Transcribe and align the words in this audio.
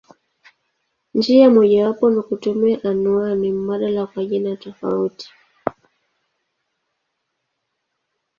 Njia 1.13 1.49
mojawapo 1.49 2.09
ni 2.09 2.21
kutumia 2.21 2.83
anwani 2.83 3.51
mbadala 3.51 4.07
kwa 4.07 4.25
jina 4.25 4.55
tofauti. 4.55 5.29